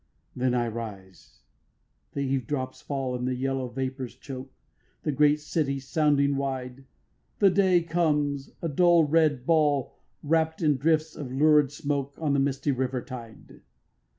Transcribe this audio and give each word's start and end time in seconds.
9. 0.35 0.49
Then 0.51 0.59
I 0.59 0.67
rise, 0.67 1.41
the 2.13 2.21
eavedrops 2.21 2.81
fall, 2.81 3.13
And 3.13 3.27
the 3.27 3.35
yellow 3.35 3.67
vapours 3.67 4.15
choke 4.15 4.51
The 5.03 5.11
great 5.11 5.39
city 5.39 5.79
sounding 5.79 6.37
wide; 6.37 6.85
The 7.37 7.51
day 7.51 7.83
comes, 7.83 8.49
a 8.63 8.67
dull 8.67 9.03
red 9.03 9.45
ball 9.45 9.93
Wrapt 10.23 10.63
in 10.63 10.77
drifts 10.77 11.15
of 11.15 11.31
lurid 11.31 11.71
smoke 11.71 12.15
On 12.19 12.33
the 12.33 12.39
misty 12.39 12.71
river 12.71 13.03
tide. 13.03 13.61